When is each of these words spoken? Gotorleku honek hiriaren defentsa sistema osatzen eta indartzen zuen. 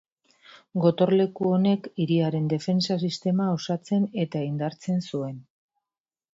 Gotorleku 0.85 1.49
honek 1.57 1.89
hiriaren 2.05 2.49
defentsa 2.55 2.99
sistema 3.09 3.51
osatzen 3.59 4.11
eta 4.27 4.45
indartzen 4.51 5.07
zuen. 5.13 5.41